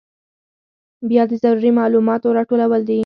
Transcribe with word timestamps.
بیا 1.09 1.23
د 1.31 1.33
ضروري 1.43 1.71
معلوماتو 1.79 2.35
راټولول 2.37 2.81
دي. 2.89 2.99